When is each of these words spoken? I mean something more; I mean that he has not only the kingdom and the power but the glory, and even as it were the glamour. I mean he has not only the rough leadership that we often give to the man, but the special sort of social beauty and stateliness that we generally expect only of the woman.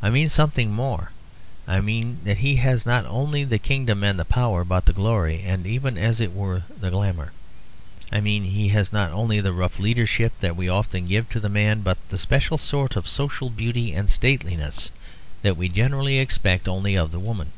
I 0.00 0.08
mean 0.08 0.28
something 0.28 0.70
more; 0.72 1.10
I 1.66 1.80
mean 1.80 2.18
that 2.22 2.38
he 2.38 2.54
has 2.62 2.86
not 2.86 3.04
only 3.06 3.42
the 3.42 3.58
kingdom 3.58 4.04
and 4.04 4.16
the 4.16 4.24
power 4.24 4.62
but 4.62 4.84
the 4.84 4.92
glory, 4.92 5.42
and 5.42 5.66
even 5.66 5.98
as 5.98 6.20
it 6.20 6.32
were 6.32 6.62
the 6.80 6.92
glamour. 6.92 7.32
I 8.12 8.20
mean 8.20 8.44
he 8.44 8.68
has 8.68 8.92
not 8.92 9.10
only 9.10 9.40
the 9.40 9.52
rough 9.52 9.80
leadership 9.80 10.32
that 10.38 10.54
we 10.54 10.68
often 10.68 11.08
give 11.08 11.28
to 11.30 11.40
the 11.40 11.48
man, 11.48 11.80
but 11.80 11.98
the 12.08 12.18
special 12.18 12.56
sort 12.56 12.94
of 12.94 13.08
social 13.08 13.50
beauty 13.50 13.92
and 13.92 14.08
stateliness 14.08 14.90
that 15.42 15.56
we 15.56 15.68
generally 15.68 16.20
expect 16.20 16.68
only 16.68 16.94
of 16.96 17.10
the 17.10 17.18
woman. 17.18 17.50